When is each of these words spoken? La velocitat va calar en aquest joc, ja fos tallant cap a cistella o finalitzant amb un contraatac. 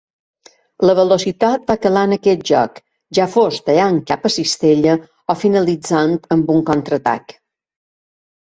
La 0.89 0.93
velocitat 0.99 1.67
va 1.71 1.75
calar 1.83 2.03
en 2.09 2.15
aquest 2.15 2.41
joc, 2.51 2.79
ja 3.19 3.27
fos 3.35 3.61
tallant 3.69 4.01
cap 4.13 4.27
a 4.31 4.33
cistella 4.39 4.97
o 5.35 5.39
finalitzant 5.45 6.19
amb 6.39 6.53
un 6.57 6.67
contraatac. 6.75 7.39